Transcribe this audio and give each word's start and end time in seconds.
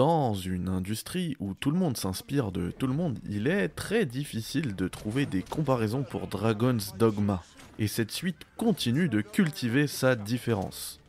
Dans 0.00 0.32
une 0.32 0.70
industrie 0.70 1.36
où 1.40 1.52
tout 1.52 1.70
le 1.70 1.76
monde 1.76 1.98
s'inspire 1.98 2.52
de 2.52 2.70
tout 2.70 2.86
le 2.86 2.94
monde, 2.94 3.18
il 3.28 3.46
est 3.46 3.68
très 3.68 4.06
difficile 4.06 4.74
de 4.74 4.88
trouver 4.88 5.26
des 5.26 5.42
comparaisons 5.42 6.04
pour 6.04 6.26
Dragon's 6.26 6.94
Dogma. 6.96 7.42
Et 7.78 7.86
cette 7.86 8.10
suite 8.10 8.38
continue 8.56 9.10
de 9.10 9.20
cultiver 9.20 9.86
sa 9.86 10.16
différence. 10.16 11.00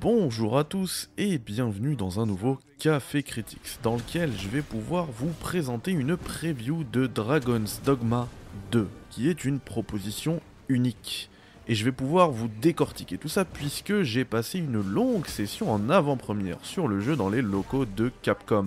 Bonjour 0.00 0.56
à 0.56 0.62
tous 0.62 1.10
et 1.18 1.38
bienvenue 1.38 1.96
dans 1.96 2.20
un 2.20 2.26
nouveau 2.26 2.60
Café 2.78 3.24
Critics 3.24 3.80
dans 3.82 3.96
lequel 3.96 4.30
je 4.38 4.46
vais 4.46 4.62
pouvoir 4.62 5.06
vous 5.06 5.32
présenter 5.40 5.90
une 5.90 6.16
preview 6.16 6.84
de 6.84 7.08
Dragon's 7.08 7.82
Dogma 7.84 8.28
2 8.70 8.88
qui 9.10 9.28
est 9.28 9.44
une 9.44 9.58
proposition 9.58 10.40
unique. 10.68 11.28
Et 11.68 11.74
je 11.74 11.84
vais 11.84 11.92
pouvoir 11.92 12.30
vous 12.30 12.48
décortiquer 12.48 13.18
tout 13.18 13.28
ça 13.28 13.44
puisque 13.44 14.02
j'ai 14.02 14.24
passé 14.24 14.58
une 14.58 14.80
longue 14.80 15.26
session 15.26 15.72
en 15.72 15.90
avant-première 15.90 16.58
sur 16.62 16.86
le 16.86 17.00
jeu 17.00 17.16
dans 17.16 17.28
les 17.28 17.42
locaux 17.42 17.86
de 17.86 18.12
Capcom 18.22 18.66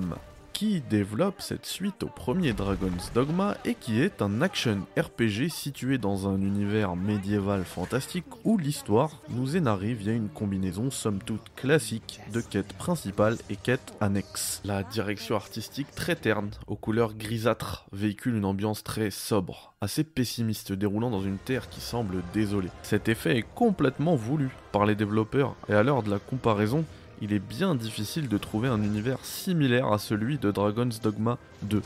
qui 0.53 0.81
développe 0.81 1.41
cette 1.41 1.65
suite 1.65 2.03
au 2.03 2.07
premier 2.07 2.53
Dragon's 2.53 3.11
Dogma 3.13 3.55
et 3.65 3.75
qui 3.75 4.01
est 4.01 4.21
un 4.21 4.41
action 4.41 4.85
RPG 4.97 5.49
situé 5.49 5.97
dans 5.97 6.27
un 6.27 6.41
univers 6.41 6.95
médiéval 6.95 7.63
fantastique 7.63 8.25
où 8.43 8.57
l'histoire 8.57 9.21
nous 9.29 9.55
est 9.55 9.61
narrée 9.61 9.93
via 9.93 10.13
une 10.13 10.29
combinaison 10.29 10.91
somme 10.91 11.19
toute 11.19 11.53
classique 11.55 12.19
de 12.33 12.41
quêtes 12.41 12.73
principales 12.73 13.37
et 13.49 13.55
quêtes 13.55 13.93
annexes. 14.01 14.61
La 14.65 14.83
direction 14.83 15.35
artistique 15.35 15.93
très 15.95 16.15
terne, 16.15 16.51
aux 16.67 16.75
couleurs 16.75 17.13
grisâtres, 17.13 17.85
véhicule 17.91 18.35
une 18.35 18.45
ambiance 18.45 18.83
très 18.83 19.11
sobre, 19.11 19.73
assez 19.81 20.03
pessimiste, 20.03 20.71
déroulant 20.73 21.09
dans 21.09 21.21
une 21.21 21.37
terre 21.37 21.69
qui 21.69 21.81
semble 21.81 22.23
désolée. 22.33 22.69
Cet 22.83 23.09
effet 23.09 23.37
est 23.37 23.45
complètement 23.55 24.15
voulu 24.15 24.49
par 24.71 24.85
les 24.85 24.95
développeurs 24.95 25.55
et 25.67 25.73
à 25.73 25.83
l'heure 25.83 26.03
de 26.03 26.11
la 26.11 26.19
comparaison, 26.19 26.85
il 27.21 27.33
est 27.33 27.39
bien 27.39 27.75
difficile 27.75 28.27
de 28.27 28.37
trouver 28.37 28.69
un 28.69 28.81
univers 28.81 29.19
similaire 29.23 29.91
à 29.91 29.99
celui 29.99 30.37
de 30.37 30.51
Dragon's 30.51 31.01
Dogma 31.01 31.37
2. 31.63 31.81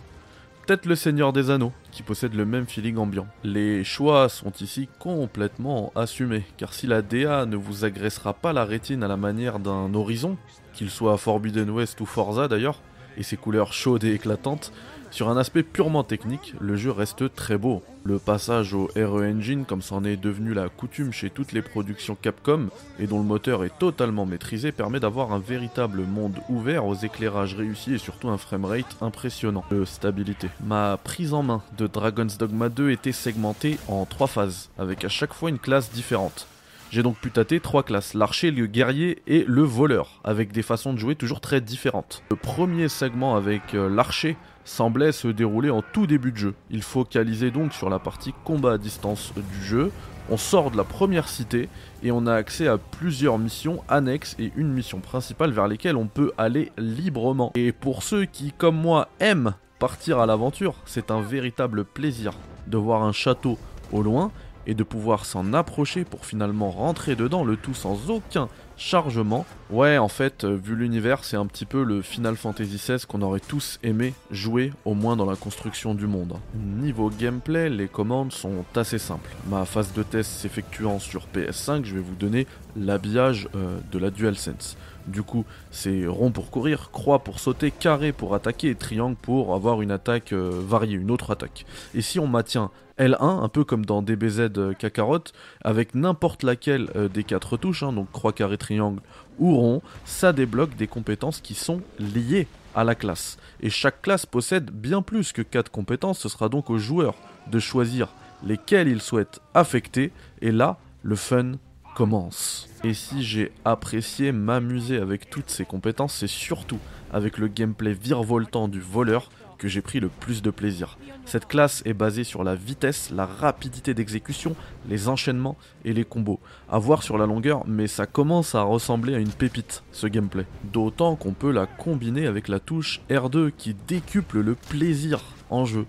Peut-être 0.66 0.86
le 0.86 0.96
Seigneur 0.96 1.34
des 1.34 1.50
Anneaux, 1.50 1.74
qui 1.92 2.04
possède 2.04 2.36
le 2.36 2.46
même 2.46 2.68
feeling 2.68 2.96
ambiant. 2.98 3.28
Les 3.44 3.84
choix 3.84 4.30
sont 4.30 4.54
ici 4.62 4.88
complètement 4.98 5.92
assumés, 5.94 6.46
car 6.56 6.74
si 6.74 6.88
la 6.88 7.02
DA 7.02 7.46
ne 7.46 7.58
vous 7.58 7.84
agressera 7.84 8.34
pas 8.34 8.54
la 8.54 8.64
rétine 8.64 9.04
à 9.04 9.10
la 9.10 9.18
manière 9.18 9.60
d'un 9.60 9.94
horizon, 9.94 10.38
qu'il 10.74 10.90
soit 10.90 11.18
Forbidden 11.18 11.70
West 11.70 12.00
ou 12.00 12.06
Forza 12.06 12.48
d'ailleurs, 12.48 12.80
et 13.18 13.24
ses 13.24 13.36
couleurs 13.36 13.74
chaudes 13.74 14.06
et 14.06 14.14
éclatantes, 14.14 14.72
sur 15.14 15.30
un 15.30 15.38
aspect 15.38 15.62
purement 15.62 16.04
technique, 16.04 16.56
le 16.60 16.76
jeu 16.76 16.90
reste 16.90 17.36
très 17.36 17.56
beau. 17.56 17.84
Le 18.04 18.18
passage 18.18 18.74
au 18.74 18.90
RE 18.96 19.22
Engine, 19.22 19.64
comme 19.64 19.84
c'en 19.84 20.04
est 20.04 20.18
devenu 20.18 20.56
la 20.56 20.70
coutume 20.70 21.14
chez 21.14 21.30
toutes 21.30 21.52
les 21.52 21.62
productions 21.62 22.18
Capcom, 22.20 22.70
et 22.98 23.06
dont 23.06 23.20
le 23.20 23.24
moteur 23.24 23.64
est 23.64 23.78
totalement 23.78 24.26
maîtrisé, 24.26 24.72
permet 24.72 25.00
d'avoir 25.00 25.32
un 25.32 25.38
véritable 25.38 26.02
monde 26.02 26.40
ouvert 26.50 26.88
aux 26.88 26.96
éclairages 26.96 27.54
réussis 27.54 27.94
et 27.94 28.00
surtout 28.00 28.30
un 28.30 28.40
framerate 28.40 28.98
impressionnant 29.02 29.64
de 29.70 29.86
stabilité. 29.86 30.50
Ma 30.66 30.98
prise 30.98 31.36
en 31.36 31.44
main 31.44 31.62
de 31.78 31.86
Dragon's 31.86 32.40
Dogma 32.40 32.70
2 32.70 32.90
était 32.90 33.12
segmentée 33.12 33.78
en 33.88 34.06
trois 34.06 34.26
phases, 34.26 34.72
avec 34.80 35.06
à 35.06 35.10
chaque 35.10 35.36
fois 35.36 35.52
une 35.52 35.60
classe 35.60 35.92
différente. 35.92 36.48
J'ai 36.94 37.02
donc 37.02 37.16
pu 37.16 37.32
tâter 37.32 37.60
trois 37.60 37.82
classes, 37.82 38.14
l'archer, 38.14 38.52
le 38.52 38.68
guerrier 38.68 39.24
et 39.26 39.46
le 39.48 39.64
voleur, 39.64 40.22
avec 40.24 40.52
des 40.52 40.62
façons 40.62 40.94
de 40.94 41.00
jouer 41.00 41.16
toujours 41.16 41.42
très 41.42 41.60
différentes. 41.60 42.22
Le 42.30 42.36
premier 42.36 42.88
segment 42.88 43.36
avec 43.36 43.74
euh, 43.74 43.90
l'archer 43.90 44.38
semblait 44.64 45.12
se 45.12 45.28
dérouler 45.28 45.72
en 45.72 45.82
tout 45.82 46.06
début 46.06 46.32
de 46.32 46.38
jeu. 46.38 46.54
Il 46.70 46.84
focalisait 46.84 47.50
donc 47.50 47.74
sur 47.74 47.90
la 47.90 47.98
partie 47.98 48.36
combat 48.44 48.74
à 48.74 48.78
distance 48.78 49.34
du 49.36 49.66
jeu. 49.66 49.92
On 50.30 50.38
sort 50.38 50.70
de 50.70 50.78
la 50.78 50.84
première 50.84 51.30
cité 51.30 51.68
et 52.04 52.12
on 52.12 52.28
a 52.28 52.36
accès 52.36 52.68
à 52.68 52.78
plusieurs 52.78 53.40
missions 53.40 53.84
annexes 53.90 54.36
et 54.38 54.52
une 54.56 54.72
mission 54.72 55.00
principale 55.00 55.50
vers 55.50 55.68
lesquelles 55.68 55.98
on 55.98 56.06
peut 56.06 56.32
aller 56.38 56.72
librement. 56.78 57.54
Et 57.56 57.72
pour 57.72 58.04
ceux 58.04 58.26
qui, 58.26 58.54
comme 58.56 58.78
moi, 58.78 59.08
aiment 59.20 59.56
partir 59.80 60.20
à 60.20 60.28
l'aventure, 60.28 60.76
c'est 60.86 61.10
un 61.10 61.22
véritable 61.22 61.86
plaisir 61.86 62.34
de 62.68 62.78
voir 62.78 63.02
un 63.02 63.14
château 63.14 63.58
au 63.92 64.04
loin 64.04 64.32
et 64.68 64.74
de 64.74 64.84
pouvoir 64.84 65.26
s'en 65.26 65.54
approcher 65.54 66.04
pour 66.04 66.26
finalement 66.26 66.72
rentrer 66.72 67.16
dedans, 67.16 67.44
le 67.44 67.58
tout 67.58 67.74
sans 67.74 68.10
aucun 68.10 68.50
chargement. 68.78 69.46
Ouais, 69.70 69.98
en 69.98 70.08
fait, 70.08 70.44
euh, 70.44 70.56
vu 70.56 70.76
l'univers, 70.76 71.24
c'est 71.24 71.38
un 71.38 71.46
petit 71.46 71.66
peu 71.66 71.84
le 71.84 72.02
Final 72.02 72.36
Fantasy 72.36 72.78
XVI 72.78 73.06
qu'on 73.08 73.22
aurait 73.22 73.40
tous 73.40 73.80
aimé 73.84 74.14
jouer, 74.32 74.74
au 74.86 74.94
moins 74.94 75.16
dans 75.16 75.26
la 75.26 75.36
construction 75.36 75.94
du 75.94 76.08
monde. 76.08 76.38
Niveau 76.56 77.10
gameplay, 77.10 77.70
les 77.70 77.88
commandes 77.88 78.34
sont 78.34 78.66
assez 78.76 78.98
simples. 78.98 79.30
Ma 79.50 79.66
phase 79.66 79.94
de 79.94 80.04
test 80.04 80.32
s'effectuant 80.32 81.00
sur 81.00 81.28
PS5, 81.34 81.86
je 81.86 81.96
vais 81.96 82.02
vous 82.02 82.16
donner 82.16 82.48
l'habillage 82.76 83.48
euh, 83.56 83.78
de 83.92 84.00
la 84.00 84.10
DualSense. 84.10 84.78
Du 85.08 85.24
coup, 85.24 85.46
c'est 85.72 86.06
rond 86.08 86.32
pour 86.32 86.50
courir, 86.50 86.92
croix 86.92 87.20
pour 87.20 87.40
sauter, 87.40 87.72
carré 87.72 88.12
pour 88.12 88.36
attaquer 88.36 88.70
et 88.70 88.76
triangle 88.76 89.18
pour 89.22 89.54
avoir 89.54 89.82
une 89.82 89.92
attaque 89.92 90.34
euh, 90.34 90.62
variée, 90.66 90.96
une 90.96 91.12
autre 91.12 91.32
attaque. 91.32 91.66
Et 91.94 92.02
si 92.02 92.20
on 92.20 92.28
maintient 92.28 92.72
L1, 93.00 93.44
un 93.44 93.50
peu 93.50 93.64
comme 93.64 93.86
dans 93.86 94.02
DBZ 94.02 94.52
euh, 94.58 94.74
Kakarot, 94.74 95.24
avec 95.62 95.96
n'importe 95.96 96.44
laquelle 96.44 96.90
euh, 96.96 97.10
des 97.10 97.24
quatre 97.24 97.58
touches, 97.58 97.84
hein, 97.84 97.92
donc 97.92 98.12
croix, 98.12 98.34
carré, 98.34 98.58
triangle 98.58 99.02
ou 99.40 99.56
rond, 99.56 99.82
ça 100.06 100.32
débloque 100.32 100.76
des 100.76 100.88
compétences 100.88 101.42
qui 101.42 101.56
sont 101.56 101.82
liées 102.00 102.48
à 102.76 102.84
la 102.84 102.96
classe. 102.96 103.38
Et 103.62 103.70
chaque 103.70 104.02
classe 104.02 104.26
possède 104.26 104.72
bien 104.72 105.02
plus 105.02 105.32
que 105.32 105.42
4 105.42 105.70
compétences, 105.70 106.20
ce 106.20 106.30
sera 106.30 106.50
donc 106.50 106.70
au 106.70 106.78
joueur 106.78 107.16
de 107.52 107.60
choisir 107.60 108.10
lesquelles 108.46 108.88
il 108.88 109.02
souhaite 109.02 109.40
affecter, 109.54 110.12
et 110.42 110.52
là, 110.52 110.78
le 111.02 111.16
fun 111.16 111.54
commence. 111.96 112.68
Et 112.84 112.94
si 112.94 113.24
j'ai 113.24 113.52
apprécié 113.66 114.32
m'amuser 114.32 114.98
avec 114.98 115.30
toutes 115.30 115.50
ces 115.50 115.66
compétences, 115.66 116.16
c'est 116.16 116.28
surtout 116.28 116.80
avec 117.12 117.38
le 117.38 117.48
gameplay 117.48 117.94
virevoltant 117.94 118.68
du 118.68 118.82
voleur 118.82 119.30
que 119.58 119.70
j'ai 119.70 119.82
pris 119.82 120.02
le 120.02 120.10
plus 120.10 120.42
de 120.42 120.50
plaisir. 120.52 120.98
Cette 121.26 121.48
classe 121.48 121.82
est 121.86 121.94
basée 121.94 122.26
sur 122.26 122.44
la 122.44 122.56
vitesse, 122.56 123.12
la 123.12 123.26
rapidité 123.26 123.94
d'exécution, 123.94 124.56
les 124.90 125.08
enchaînements 125.08 125.58
et 125.86 125.94
les 125.94 126.04
combos. 126.04 126.42
À 126.70 126.80
voir 126.80 127.02
sur 127.02 127.18
la 127.18 127.26
longueur, 127.26 127.64
mais 127.66 127.88
ça 127.88 128.06
commence 128.06 128.56
à 128.56 128.64
ressembler 128.64 129.16
à 129.16 129.20
une 129.20 129.32
pépite, 129.32 129.84
ce 129.94 130.08
gameplay. 130.08 130.46
D'autant 130.66 131.16
qu'on 131.16 131.32
peut 131.32 131.52
la 131.52 131.66
combiner 131.66 132.28
avec 132.28 132.50
la 132.50 132.60
touche 132.60 133.00
R2 133.10 133.52
qui 133.58 133.74
décuple 133.88 134.42
le 134.42 134.56
plaisir 134.56 135.22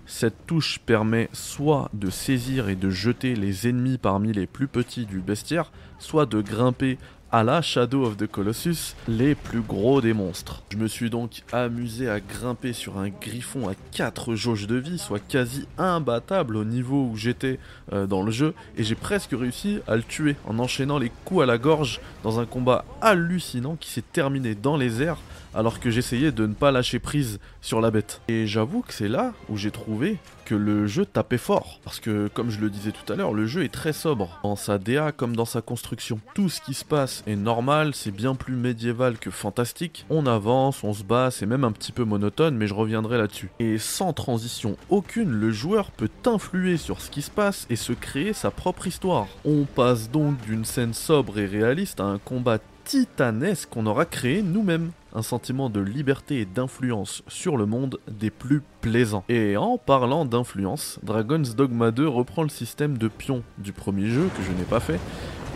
Cette 0.05 0.45
touche 0.45 0.79
permet 0.85 1.27
soit 1.33 1.89
de 1.93 2.11
saisir 2.11 2.69
et 2.69 2.75
de 2.75 2.91
jeter 2.91 3.35
les 3.35 3.67
ennemis 3.67 3.97
parmi 3.97 4.31
les 4.31 4.45
plus 4.45 4.67
petits 4.67 5.07
du 5.07 5.21
bestiaire, 5.21 5.71
soit 5.97 6.27
de 6.27 6.41
grimper 6.41 6.99
à 7.35 7.43
la 7.43 7.61
Shadow 7.61 8.05
of 8.05 8.15
the 8.15 8.27
Colossus, 8.27 8.95
les 9.09 9.35
plus 9.35 9.59
gros 9.59 9.99
des 9.99 10.13
monstres. 10.13 10.63
Je 10.69 10.77
me 10.77 10.87
suis 10.87 11.09
donc 11.09 11.43
amusé 11.51 12.07
à 12.07 12.21
grimper 12.21 12.71
sur 12.71 12.97
un 12.97 13.09
griffon 13.09 13.67
à 13.67 13.73
4 13.91 14.35
jauges 14.35 14.67
de 14.67 14.77
vie, 14.77 14.97
soit 14.97 15.19
quasi 15.19 15.67
imbattable 15.77 16.55
au 16.55 16.63
niveau 16.63 17.09
où 17.11 17.17
j'étais 17.17 17.59
euh, 17.91 18.07
dans 18.07 18.23
le 18.23 18.31
jeu, 18.31 18.53
et 18.77 18.85
j'ai 18.85 18.95
presque 18.95 19.31
réussi 19.33 19.79
à 19.85 19.97
le 19.97 20.03
tuer 20.03 20.37
en 20.47 20.59
enchaînant 20.59 20.97
les 20.97 21.11
coups 21.25 21.43
à 21.43 21.45
la 21.45 21.57
gorge 21.57 21.99
dans 22.23 22.39
un 22.39 22.45
combat 22.45 22.85
hallucinant 23.01 23.75
qui 23.75 23.89
s'est 23.89 24.01
terminé 24.13 24.55
dans 24.55 24.77
les 24.77 25.01
airs 25.01 25.19
alors 25.55 25.79
que 25.79 25.89
j'essayais 25.89 26.31
de 26.31 26.45
ne 26.45 26.53
pas 26.53 26.71
lâcher 26.71 26.99
prise 26.99 27.39
sur 27.61 27.79
la 27.79 27.89
bête. 27.89 28.21
Et 28.27 28.45
j'avoue 28.45 28.81
que 28.81 28.93
c'est 28.93 29.07
là 29.07 29.33
où 29.49 29.57
j'ai 29.57 29.71
trouvé 29.71 30.17
que 30.43 30.53
le 30.53 30.85
jeu 30.85 31.05
tapait 31.05 31.37
fort. 31.37 31.79
Parce 31.83 31.99
que, 31.99 32.27
comme 32.33 32.51
je 32.51 32.59
le 32.59 32.69
disais 32.69 32.91
tout 32.91 33.11
à 33.11 33.15
l'heure, 33.15 33.33
le 33.33 33.47
jeu 33.47 33.63
est 33.63 33.73
très 33.73 33.93
sobre, 33.93 34.39
dans 34.43 34.57
sa 34.57 34.77
DA 34.77 35.11
comme 35.11 35.35
dans 35.35 35.45
sa 35.45 35.61
construction. 35.61 36.19
Tout 36.35 36.49
ce 36.49 36.61
qui 36.61 36.73
se 36.73 36.85
passe 36.85 37.23
est 37.25 37.35
normal, 37.35 37.93
c'est 37.93 38.11
bien 38.11 38.35
plus 38.35 38.55
médiéval 38.55 39.17
que 39.17 39.31
fantastique. 39.31 40.05
On 40.09 40.25
avance, 40.25 40.83
on 40.83 40.93
se 40.93 41.03
bat, 41.03 41.31
c'est 41.31 41.45
même 41.45 41.63
un 41.63 41.71
petit 41.71 41.91
peu 41.91 42.03
monotone, 42.03 42.55
mais 42.55 42.67
je 42.67 42.73
reviendrai 42.73 43.17
là-dessus. 43.17 43.49
Et 43.59 43.77
sans 43.77 44.13
transition 44.13 44.77
aucune, 44.89 45.31
le 45.31 45.51
joueur 45.51 45.91
peut 45.91 46.09
influer 46.25 46.77
sur 46.77 47.01
ce 47.01 47.09
qui 47.09 47.21
se 47.21 47.31
passe 47.31 47.65
et 47.69 47.75
se 47.75 47.93
créer 47.93 48.33
sa 48.33 48.51
propre 48.51 48.87
histoire. 48.87 49.27
On 49.43 49.65
passe 49.65 50.09
donc 50.09 50.39
d'une 50.41 50.65
scène 50.65 50.93
sobre 50.93 51.39
et 51.39 51.45
réaliste 51.45 51.99
à 51.99 52.05
un 52.05 52.17
combat 52.17 52.59
titanesque 52.83 53.69
qu'on 53.69 53.87
aura 53.87 54.05
créé 54.05 54.43
nous-mêmes 54.43 54.91
un 55.15 55.21
sentiment 55.21 55.69
de 55.69 55.79
liberté 55.79 56.41
et 56.41 56.45
d'influence 56.45 57.23
sur 57.27 57.57
le 57.57 57.65
monde 57.65 57.99
des 58.07 58.29
plus 58.29 58.61
plaisants. 58.81 59.23
Et 59.29 59.55
en 59.57 59.77
parlant 59.77 60.25
d'influence, 60.25 60.99
Dragon's 61.03 61.55
Dogma 61.55 61.91
2 61.91 62.07
reprend 62.07 62.43
le 62.43 62.49
système 62.49 62.97
de 62.97 63.07
pions 63.07 63.41
du 63.57 63.71
premier 63.71 64.07
jeu 64.09 64.29
que 64.37 64.43
je 64.43 64.51
n'ai 64.51 64.65
pas 64.65 64.81
fait, 64.81 64.99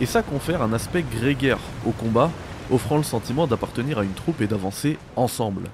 et 0.00 0.06
ça 0.06 0.22
confère 0.22 0.62
un 0.62 0.72
aspect 0.72 1.02
grégaire 1.02 1.58
au 1.86 1.90
combat, 1.90 2.30
offrant 2.70 2.96
le 2.96 3.02
sentiment 3.02 3.46
d'appartenir 3.46 3.98
à 3.98 4.04
une 4.04 4.14
troupe 4.14 4.40
et 4.40 4.46
d'avancer 4.46 4.98
ensemble. 5.14 5.64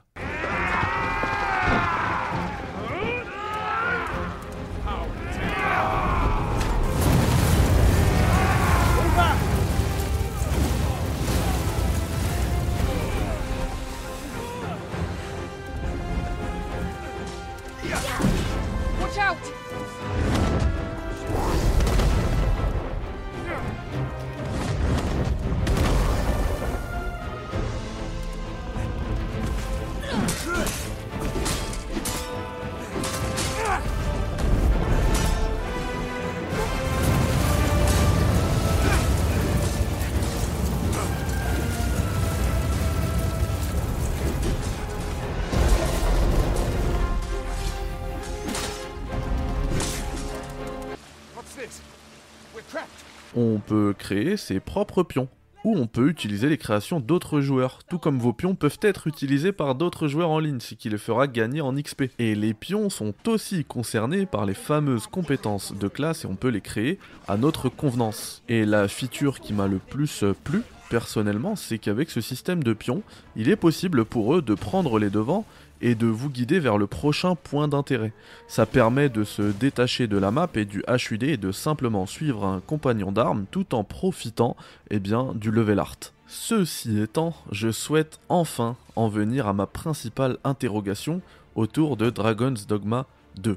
On 53.36 53.58
peut 53.58 53.94
créer 53.96 54.36
ses 54.36 54.60
propres 54.60 55.02
pions 55.02 55.28
ou 55.64 55.76
on 55.76 55.88
peut 55.88 56.08
utiliser 56.08 56.48
les 56.48 56.58
créations 56.58 57.00
d'autres 57.00 57.40
joueurs, 57.40 57.80
tout 57.88 57.98
comme 57.98 58.20
vos 58.20 58.32
pions 58.32 58.54
peuvent 58.54 58.78
être 58.82 59.08
utilisés 59.08 59.50
par 59.50 59.74
d'autres 59.74 60.06
joueurs 60.06 60.30
en 60.30 60.38
ligne, 60.38 60.60
ce 60.60 60.76
qui 60.76 60.88
les 60.88 60.96
fera 60.96 61.26
gagner 61.26 61.60
en 61.60 61.74
XP. 61.74 62.04
Et 62.20 62.36
les 62.36 62.54
pions 62.54 62.88
sont 62.88 63.12
aussi 63.26 63.64
concernés 63.64 64.26
par 64.26 64.46
les 64.46 64.54
fameuses 64.54 65.08
compétences 65.08 65.74
de 65.74 65.88
classe 65.88 66.24
et 66.24 66.28
on 66.28 66.36
peut 66.36 66.50
les 66.50 66.60
créer 66.60 67.00
à 67.26 67.36
notre 67.36 67.68
convenance. 67.68 68.44
Et 68.48 68.64
la 68.64 68.86
feature 68.86 69.40
qui 69.40 69.52
m'a 69.54 69.66
le 69.66 69.78
plus 69.78 70.24
plu, 70.44 70.62
personnellement, 70.88 71.56
c'est 71.56 71.78
qu'avec 71.78 72.10
ce 72.10 72.20
système 72.20 72.62
de 72.62 72.72
pions, 72.72 73.02
il 73.34 73.48
est 73.48 73.56
possible 73.56 74.04
pour 74.04 74.36
eux 74.36 74.42
de 74.42 74.54
prendre 74.54 75.00
les 75.00 75.10
devants 75.10 75.44
et 75.80 75.94
de 75.94 76.06
vous 76.06 76.30
guider 76.30 76.58
vers 76.58 76.78
le 76.78 76.86
prochain 76.86 77.34
point 77.34 77.68
d'intérêt. 77.68 78.12
Ça 78.48 78.66
permet 78.66 79.08
de 79.08 79.24
se 79.24 79.42
détacher 79.42 80.06
de 80.06 80.18
la 80.18 80.30
map 80.30 80.48
et 80.54 80.64
du 80.64 80.82
HUD 80.88 81.22
et 81.22 81.36
de 81.36 81.52
simplement 81.52 82.06
suivre 82.06 82.44
un 82.44 82.60
compagnon 82.60 83.12
d'armes 83.12 83.46
tout 83.50 83.74
en 83.74 83.84
profitant 83.84 84.56
eh 84.90 84.98
bien, 84.98 85.32
du 85.34 85.50
level 85.50 85.78
art. 85.78 85.96
Ceci 86.26 86.98
étant, 87.00 87.34
je 87.52 87.70
souhaite 87.70 88.18
enfin 88.28 88.76
en 88.96 89.08
venir 89.08 89.46
à 89.46 89.52
ma 89.52 89.66
principale 89.66 90.38
interrogation 90.44 91.20
autour 91.54 91.96
de 91.96 92.10
Dragon's 92.10 92.66
Dogma 92.66 93.06
2. 93.36 93.56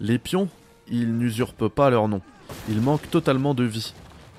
Les 0.00 0.18
pions, 0.18 0.48
ils 0.88 1.16
n'usurpent 1.16 1.68
pas 1.68 1.90
leur 1.90 2.08
nom. 2.08 2.20
Ils 2.68 2.80
manquent 2.80 3.10
totalement 3.10 3.54
de 3.54 3.64
vie. 3.64 3.94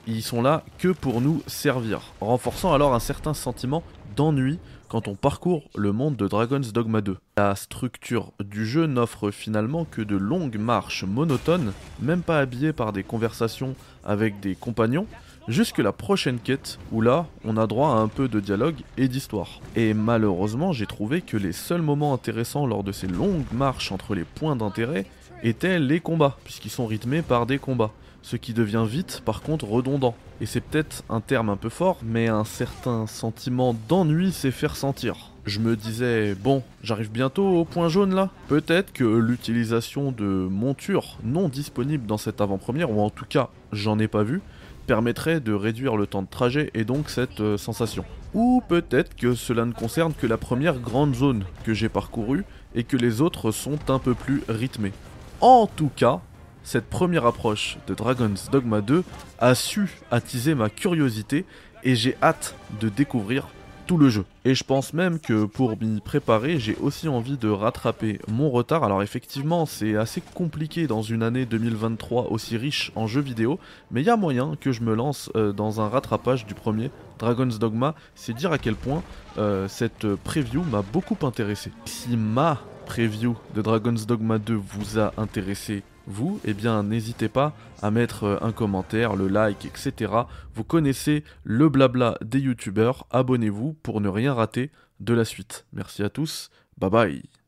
Ils 0.07 0.23
sont 0.23 0.41
là 0.41 0.63
que 0.79 0.87
pour 0.87 1.21
nous 1.21 1.43
servir, 1.45 2.13
renforçant 2.21 2.73
alors 2.73 2.95
un 2.95 2.99
certain 2.99 3.35
sentiment 3.35 3.83
d'ennui 4.15 4.57
quand 4.87 5.07
on 5.07 5.13
parcourt 5.13 5.69
le 5.75 5.91
monde 5.91 6.15
de 6.15 6.27
Dragon's 6.27 6.73
Dogma 6.73 7.01
2. 7.01 7.17
La 7.37 7.55
structure 7.55 8.33
du 8.43 8.65
jeu 8.65 8.87
n'offre 8.87 9.29
finalement 9.29 9.85
que 9.85 10.01
de 10.01 10.17
longues 10.17 10.57
marches 10.57 11.03
monotones, 11.03 11.71
même 12.01 12.23
pas 12.23 12.39
habillées 12.39 12.73
par 12.73 12.93
des 12.93 13.03
conversations 13.03 13.75
avec 14.03 14.39
des 14.39 14.55
compagnons, 14.55 15.05
jusque 15.47 15.77
la 15.77 15.91
prochaine 15.91 16.39
quête 16.39 16.79
où 16.91 17.01
là 17.01 17.27
on 17.45 17.55
a 17.55 17.67
droit 17.67 17.89
à 17.89 17.99
un 17.99 18.07
peu 18.07 18.27
de 18.27 18.39
dialogue 18.39 18.81
et 18.97 19.07
d'histoire. 19.07 19.61
Et 19.75 19.93
malheureusement 19.93 20.73
j'ai 20.73 20.87
trouvé 20.87 21.21
que 21.21 21.37
les 21.37 21.53
seuls 21.53 21.83
moments 21.83 22.13
intéressants 22.15 22.65
lors 22.65 22.83
de 22.83 22.91
ces 22.91 23.07
longues 23.07 23.45
marches 23.53 23.91
entre 23.91 24.15
les 24.15 24.23
points 24.23 24.55
d'intérêt 24.55 25.05
étaient 25.43 25.79
les 25.79 25.99
combats, 25.99 26.37
puisqu'ils 26.43 26.71
sont 26.71 26.87
rythmés 26.87 27.21
par 27.21 27.45
des 27.45 27.59
combats 27.59 27.91
ce 28.21 28.35
qui 28.35 28.53
devient 28.53 28.85
vite 28.87 29.21
par 29.25 29.41
contre 29.41 29.65
redondant. 29.65 30.15
Et 30.39 30.45
c'est 30.45 30.61
peut-être 30.61 31.03
un 31.09 31.21
terme 31.21 31.49
un 31.49 31.55
peu 31.55 31.69
fort, 31.69 31.99
mais 32.03 32.27
un 32.27 32.43
certain 32.43 33.05
sentiment 33.07 33.75
d'ennui 33.87 34.31
s'est 34.31 34.51
fait 34.51 34.67
ressentir. 34.67 35.31
Je 35.45 35.59
me 35.59 35.75
disais, 35.75 36.35
bon, 36.35 36.63
j'arrive 36.83 37.11
bientôt 37.11 37.47
au 37.47 37.65
point 37.65 37.89
jaune 37.89 38.13
là. 38.13 38.29
Peut-être 38.47 38.93
que 38.93 39.03
l'utilisation 39.03 40.11
de 40.11 40.25
montures 40.25 41.17
non 41.23 41.49
disponibles 41.49 42.05
dans 42.05 42.17
cette 42.17 42.41
avant-première, 42.41 42.91
ou 42.91 43.01
en 43.01 43.09
tout 43.09 43.25
cas 43.27 43.49
j'en 43.71 43.99
ai 43.99 44.07
pas 44.07 44.23
vu, 44.23 44.41
permettrait 44.87 45.39
de 45.39 45.53
réduire 45.53 45.95
le 45.95 46.07
temps 46.07 46.21
de 46.21 46.27
trajet 46.27 46.71
et 46.73 46.83
donc 46.83 47.09
cette 47.09 47.39
euh, 47.39 47.57
sensation. 47.57 48.03
Ou 48.33 48.61
peut-être 48.67 49.15
que 49.15 49.35
cela 49.35 49.65
ne 49.65 49.73
concerne 49.73 50.13
que 50.13 50.27
la 50.27 50.37
première 50.37 50.79
grande 50.79 51.15
zone 51.15 51.43
que 51.63 51.73
j'ai 51.73 51.89
parcourue 51.89 52.45
et 52.75 52.83
que 52.83 52.97
les 52.97 53.21
autres 53.21 53.51
sont 53.51 53.79
un 53.89 53.99
peu 53.99 54.13
plus 54.13 54.43
rythmées. 54.47 54.93
En 55.41 55.67
tout 55.67 55.91
cas, 55.95 56.21
cette 56.63 56.89
première 56.89 57.25
approche 57.25 57.77
de 57.87 57.93
Dragon's 57.93 58.49
Dogma 58.51 58.81
2 58.81 59.03
a 59.39 59.55
su 59.55 59.89
attiser 60.11 60.55
ma 60.55 60.69
curiosité 60.69 61.45
et 61.83 61.95
j'ai 61.95 62.15
hâte 62.21 62.55
de 62.79 62.89
découvrir 62.89 63.47
tout 63.87 63.97
le 63.97 64.09
jeu. 64.09 64.23
Et 64.45 64.55
je 64.55 64.63
pense 64.63 64.93
même 64.93 65.19
que 65.19 65.43
pour 65.45 65.75
m'y 65.81 65.99
préparer, 65.99 66.59
j'ai 66.59 66.75
aussi 66.77 67.07
envie 67.09 67.37
de 67.37 67.49
rattraper 67.49 68.19
mon 68.29 68.49
retard. 68.49 68.83
Alors 68.83 69.03
effectivement, 69.03 69.65
c'est 69.65 69.95
assez 69.95 70.21
compliqué 70.33 70.87
dans 70.87 71.01
une 71.01 71.23
année 71.23 71.45
2023 71.45 72.31
aussi 72.31 72.55
riche 72.57 72.91
en 72.95 73.07
jeux 73.07 73.21
vidéo, 73.21 73.59
mais 73.91 74.01
il 74.01 74.05
y 74.05 74.09
a 74.09 74.15
moyen 74.15 74.55
que 74.61 74.71
je 74.71 74.81
me 74.81 74.95
lance 74.95 75.29
euh, 75.35 75.51
dans 75.51 75.81
un 75.81 75.89
rattrapage 75.89 76.45
du 76.45 76.53
premier 76.53 76.89
Dragon's 77.19 77.59
Dogma. 77.59 77.95
C'est 78.15 78.33
dire 78.33 78.51
à 78.53 78.57
quel 78.57 78.75
point 78.75 79.03
euh, 79.37 79.67
cette 79.67 80.07
preview 80.15 80.63
m'a 80.63 80.83
beaucoup 80.83 81.17
intéressé. 81.25 81.71
Si 81.85 82.15
ma 82.15 82.61
preview 82.85 83.35
de 83.55 83.61
Dragon's 83.61 84.05
Dogma 84.05 84.37
2 84.37 84.53
vous 84.53 84.99
a 84.99 85.13
intéressé 85.17 85.83
vous, 86.07 86.39
eh 86.45 86.53
bien 86.53 86.83
n'hésitez 86.83 87.29
pas 87.29 87.53
à 87.81 87.91
mettre 87.91 88.23
euh, 88.23 88.37
un 88.41 88.51
commentaire, 88.51 89.15
le 89.15 89.27
like, 89.27 89.65
etc. 89.65 90.13
Vous 90.53 90.63
connaissez 90.63 91.23
le 91.43 91.69
blabla 91.69 92.17
des 92.21 92.39
youtubeurs, 92.39 93.05
abonnez-vous 93.11 93.73
pour 93.83 94.01
ne 94.01 94.09
rien 94.09 94.33
rater 94.33 94.71
de 94.99 95.13
la 95.13 95.25
suite. 95.25 95.65
Merci 95.73 96.03
à 96.03 96.09
tous, 96.09 96.51
bye 96.77 96.89
bye 96.89 97.40